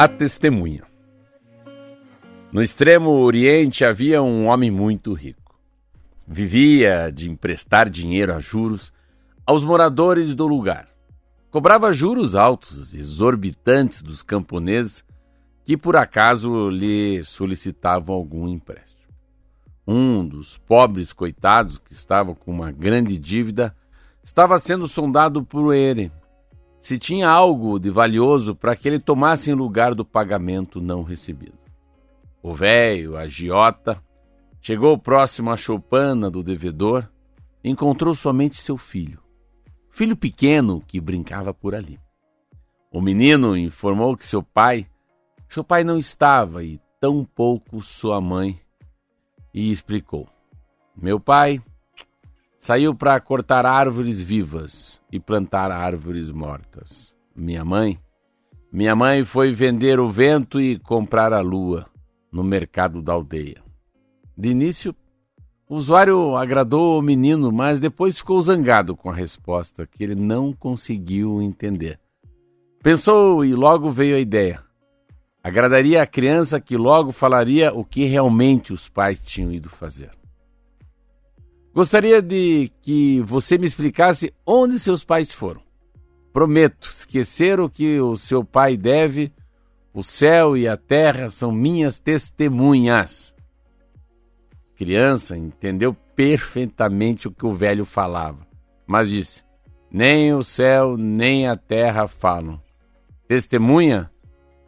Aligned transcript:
A 0.00 0.06
testemunha. 0.06 0.84
No 2.52 2.62
extremo 2.62 3.10
oriente 3.10 3.84
havia 3.84 4.22
um 4.22 4.46
homem 4.46 4.70
muito 4.70 5.12
rico. 5.12 5.58
Vivia 6.24 7.10
de 7.12 7.28
emprestar 7.28 7.90
dinheiro 7.90 8.32
a 8.32 8.38
juros 8.38 8.92
aos 9.44 9.64
moradores 9.64 10.36
do 10.36 10.46
lugar. 10.46 10.88
Cobrava 11.50 11.92
juros 11.92 12.36
altos, 12.36 12.94
exorbitantes 12.94 14.00
dos 14.00 14.22
camponeses 14.22 15.04
que 15.64 15.76
por 15.76 15.96
acaso 15.96 16.70
lhe 16.70 17.24
solicitavam 17.24 18.14
algum 18.14 18.46
empréstimo. 18.46 19.12
Um 19.84 20.24
dos 20.24 20.58
pobres 20.58 21.12
coitados 21.12 21.76
que 21.76 21.92
estava 21.92 22.36
com 22.36 22.52
uma 22.52 22.70
grande 22.70 23.18
dívida 23.18 23.74
estava 24.22 24.58
sendo 24.58 24.86
sondado 24.86 25.42
por 25.42 25.74
ele 25.74 26.12
se 26.80 26.98
tinha 26.98 27.28
algo 27.28 27.78
de 27.78 27.90
valioso 27.90 28.54
para 28.54 28.76
que 28.76 28.88
ele 28.88 28.98
tomasse 28.98 29.50
em 29.50 29.54
lugar 29.54 29.94
do 29.94 30.04
pagamento 30.04 30.80
não 30.80 31.02
recebido. 31.02 31.58
O 32.42 32.54
velho, 32.54 33.16
agiota, 33.16 34.02
chegou 34.60 34.96
próximo 34.96 35.50
à 35.50 35.56
choupana 35.56 36.30
do 36.30 36.42
devedor 36.42 37.08
e 37.62 37.70
encontrou 37.70 38.14
somente 38.14 38.60
seu 38.60 38.76
filho, 38.76 39.20
filho 39.90 40.16
pequeno 40.16 40.80
que 40.86 41.00
brincava 41.00 41.52
por 41.52 41.74
ali. 41.74 41.98
O 42.90 43.00
menino 43.00 43.56
informou 43.56 44.16
que 44.16 44.24
seu 44.24 44.42
pai, 44.42 44.86
que 45.46 45.54
seu 45.54 45.64
pai 45.64 45.84
não 45.84 45.98
estava 45.98 46.64
e 46.64 46.80
tão 47.00 47.24
pouco 47.24 47.82
sua 47.82 48.20
mãe, 48.20 48.58
e 49.52 49.70
explicou: 49.70 50.28
Meu 50.96 51.18
pai 51.18 51.60
saiu 52.68 52.94
para 52.94 53.18
cortar 53.18 53.64
árvores 53.64 54.20
vivas 54.20 55.00
e 55.10 55.18
plantar 55.18 55.70
árvores 55.70 56.30
mortas. 56.30 57.16
Minha 57.34 57.64
mãe, 57.64 57.98
minha 58.70 58.94
mãe 58.94 59.24
foi 59.24 59.54
vender 59.54 59.98
o 59.98 60.10
vento 60.10 60.60
e 60.60 60.78
comprar 60.78 61.32
a 61.32 61.40
lua 61.40 61.86
no 62.30 62.44
mercado 62.44 63.00
da 63.00 63.14
aldeia. 63.14 63.62
De 64.36 64.50
início, 64.50 64.94
o 65.66 65.76
usuário 65.76 66.36
agradou 66.36 66.98
o 66.98 67.02
menino, 67.02 67.50
mas 67.50 67.80
depois 67.80 68.18
ficou 68.18 68.38
zangado 68.42 68.94
com 68.94 69.08
a 69.08 69.14
resposta 69.14 69.86
que 69.86 70.04
ele 70.04 70.14
não 70.14 70.52
conseguiu 70.52 71.40
entender. 71.40 71.98
Pensou 72.82 73.46
e 73.46 73.54
logo 73.54 73.90
veio 73.90 74.14
a 74.14 74.20
ideia. 74.20 74.62
Agradaria 75.42 76.02
a 76.02 76.06
criança 76.06 76.60
que 76.60 76.76
logo 76.76 77.12
falaria 77.12 77.72
o 77.72 77.82
que 77.82 78.04
realmente 78.04 78.74
os 78.74 78.90
pais 78.90 79.24
tinham 79.24 79.50
ido 79.50 79.70
fazer. 79.70 80.10
Gostaria 81.78 82.20
de 82.20 82.72
que 82.82 83.20
você 83.20 83.56
me 83.56 83.64
explicasse 83.64 84.34
onde 84.44 84.80
seus 84.80 85.04
pais 85.04 85.32
foram. 85.32 85.62
Prometo, 86.32 86.90
esquecer 86.90 87.60
o 87.60 87.70
que 87.70 88.00
o 88.00 88.16
seu 88.16 88.44
pai 88.44 88.76
deve, 88.76 89.32
o 89.94 90.02
céu 90.02 90.56
e 90.56 90.66
a 90.66 90.76
terra 90.76 91.30
são 91.30 91.52
minhas 91.52 92.00
testemunhas. 92.00 93.32
Criança 94.74 95.36
entendeu 95.36 95.94
perfeitamente 96.16 97.28
o 97.28 97.30
que 97.30 97.46
o 97.46 97.54
velho 97.54 97.84
falava, 97.84 98.44
mas 98.84 99.08
disse: 99.08 99.44
Nem 99.88 100.34
o 100.34 100.42
céu 100.42 100.96
nem 100.96 101.46
a 101.46 101.56
terra 101.56 102.08
falam. 102.08 102.60
Testemunha, 103.28 104.10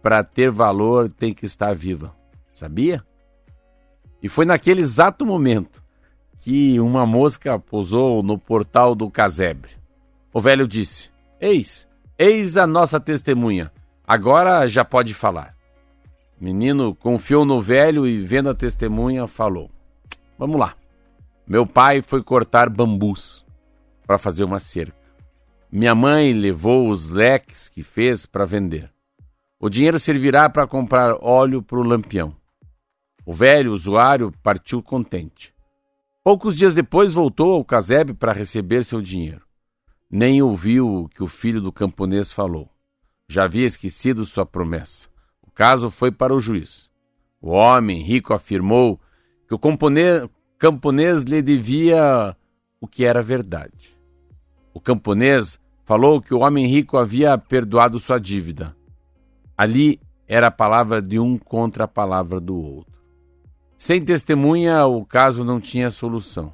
para 0.00 0.22
ter 0.22 0.52
valor, 0.52 1.10
tem 1.10 1.34
que 1.34 1.46
estar 1.46 1.74
viva. 1.74 2.14
Sabia? 2.54 3.04
E 4.22 4.28
foi 4.28 4.44
naquele 4.44 4.82
exato 4.82 5.26
momento 5.26 5.82
que 6.42 6.80
uma 6.80 7.06
mosca 7.06 7.56
pousou 7.56 8.20
no 8.20 8.36
portal 8.36 8.96
do 8.96 9.08
casebre. 9.08 9.70
O 10.32 10.40
velho 10.40 10.66
disse: 10.66 11.08
Eis, 11.40 11.88
eis 12.18 12.56
a 12.56 12.66
nossa 12.66 12.98
testemunha. 12.98 13.70
Agora 14.04 14.66
já 14.66 14.84
pode 14.84 15.14
falar. 15.14 15.54
O 16.40 16.44
menino 16.44 16.94
confiou 16.96 17.44
no 17.44 17.60
velho 17.60 18.06
e, 18.06 18.20
vendo 18.20 18.50
a 18.50 18.54
testemunha, 18.54 19.28
falou: 19.28 19.70
Vamos 20.36 20.58
lá. 20.58 20.74
Meu 21.46 21.64
pai 21.64 22.02
foi 22.02 22.22
cortar 22.22 22.68
bambus 22.68 23.44
para 24.04 24.18
fazer 24.18 24.42
uma 24.42 24.58
cerca. 24.58 24.96
Minha 25.70 25.94
mãe 25.94 26.32
levou 26.32 26.90
os 26.90 27.08
leques 27.08 27.68
que 27.68 27.84
fez 27.84 28.26
para 28.26 28.44
vender. 28.44 28.90
O 29.60 29.68
dinheiro 29.68 29.98
servirá 29.98 30.50
para 30.50 30.66
comprar 30.66 31.16
óleo 31.20 31.62
para 31.62 31.78
o 31.78 31.84
lampião. 31.84 32.34
O 33.24 33.32
velho 33.32 33.72
usuário 33.72 34.32
partiu 34.42 34.82
contente. 34.82 35.54
Poucos 36.24 36.56
dias 36.56 36.76
depois 36.76 37.12
voltou 37.12 37.52
ao 37.52 37.64
casebre 37.64 38.14
para 38.14 38.32
receber 38.32 38.84
seu 38.84 39.02
dinheiro. 39.02 39.44
Nem 40.08 40.40
ouviu 40.40 40.86
o 40.86 41.08
que 41.08 41.20
o 41.20 41.26
filho 41.26 41.60
do 41.60 41.72
camponês 41.72 42.30
falou. 42.30 42.70
Já 43.28 43.44
havia 43.44 43.66
esquecido 43.66 44.24
sua 44.24 44.46
promessa. 44.46 45.08
O 45.42 45.50
caso 45.50 45.90
foi 45.90 46.12
para 46.12 46.32
o 46.32 46.38
juiz. 46.38 46.88
O 47.40 47.50
homem 47.50 48.00
rico 48.02 48.32
afirmou 48.32 49.00
que 49.48 49.54
o 49.54 49.58
camponês, 49.58 51.22
lhe 51.24 51.42
devia 51.42 52.36
o 52.80 52.86
que 52.86 53.04
era 53.04 53.20
verdade. 53.20 53.98
O 54.72 54.80
camponês 54.80 55.58
falou 55.84 56.22
que 56.22 56.32
o 56.32 56.38
homem 56.38 56.66
rico 56.66 56.96
havia 56.96 57.36
perdoado 57.36 57.98
sua 57.98 58.20
dívida. 58.20 58.76
Ali 59.58 60.00
era 60.28 60.46
a 60.46 60.52
palavra 60.52 61.02
de 61.02 61.18
um 61.18 61.36
contra 61.36 61.82
a 61.84 61.88
palavra 61.88 62.38
do 62.38 62.56
outro. 62.56 62.91
Sem 63.82 64.00
testemunha, 64.00 64.86
o 64.86 65.04
caso 65.04 65.42
não 65.42 65.60
tinha 65.60 65.90
solução. 65.90 66.52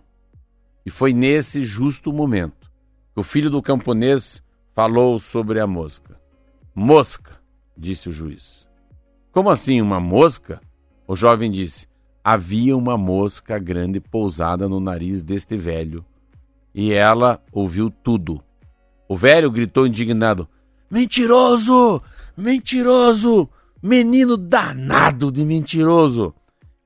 E 0.87 0.91
foi 0.91 1.12
nesse 1.12 1.62
justo 1.62 2.11
momento 2.11 2.72
que 3.12 3.21
o 3.21 3.22
filho 3.22 3.50
do 3.50 3.61
camponês 3.61 4.43
falou 4.75 5.19
sobre 5.19 5.61
a 5.61 5.67
mosca. 5.67 6.19
Mosca, 6.75 7.38
disse 7.77 8.09
o 8.09 8.12
juiz. 8.12 8.67
Como 9.31 9.50
assim, 9.50 9.78
uma 9.83 10.00
mosca? 10.00 10.59
O 11.06 11.15
jovem 11.15 11.50
disse. 11.50 11.87
Havia 12.25 12.75
uma 12.75 12.97
mosca 12.97 13.59
grande 13.59 14.00
pousada 14.00 14.67
no 14.67 14.81
nariz 14.81 15.22
deste 15.22 15.55
velho. 15.55 16.03
E 16.75 16.94
ela 16.94 17.43
ouviu 17.53 17.91
tudo. 17.91 18.43
O 19.06 19.15
velho 19.15 19.50
gritou 19.50 19.87
indignado: 19.87 20.49
Mentiroso! 20.91 22.00
Mentiroso! 22.34 23.50
Menino 23.83 24.34
danado 24.38 25.31
de 25.31 25.44
mentiroso! 25.44 26.34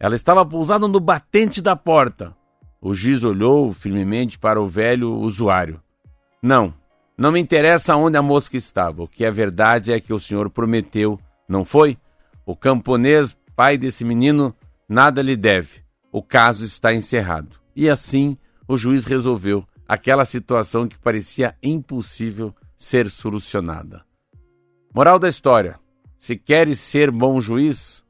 Ela 0.02 0.16
estava 0.16 0.44
pousada 0.44 0.88
no 0.88 0.98
batente 0.98 1.62
da 1.62 1.76
porta. 1.76 2.34
O 2.80 2.92
juiz 2.92 3.22
olhou 3.22 3.72
firmemente 3.72 4.36
para 4.36 4.60
o 4.60 4.68
velho 4.68 5.12
usuário. 5.12 5.80
Não, 6.42 6.74
não 7.16 7.30
me 7.30 7.38
interessa 7.38 7.94
onde 7.94 8.18
a 8.18 8.22
mosca 8.22 8.56
estava. 8.56 9.04
O 9.04 9.06
que 9.06 9.24
é 9.24 9.30
verdade 9.30 9.92
é 9.92 10.00
que 10.00 10.12
o 10.12 10.18
senhor 10.18 10.50
prometeu, 10.50 11.20
não 11.48 11.64
foi? 11.64 11.96
O 12.44 12.56
camponês, 12.56 13.38
pai 13.54 13.78
desse 13.78 14.04
menino, 14.04 14.52
nada 14.88 15.22
lhe 15.22 15.36
deve. 15.36 15.84
O 16.10 16.20
caso 16.20 16.64
está 16.64 16.92
encerrado. 16.92 17.60
E 17.76 17.88
assim 17.88 18.36
o 18.66 18.76
juiz 18.76 19.06
resolveu 19.06 19.64
aquela 19.86 20.24
situação 20.24 20.88
que 20.88 20.98
parecia 20.98 21.54
impossível 21.62 22.52
ser 22.76 23.08
solucionada. 23.08 24.02
Moral 24.92 25.20
da 25.20 25.28
história: 25.28 25.78
se 26.18 26.34
queres 26.34 26.80
ser 26.80 27.08
bom 27.12 27.40
juiz, 27.40 28.04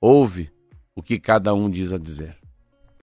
ouve 0.00 0.54
o 0.96 1.02
que 1.02 1.20
cada 1.20 1.54
um 1.54 1.70
diz 1.70 1.92
a 1.92 1.98
dizer. 1.98 2.36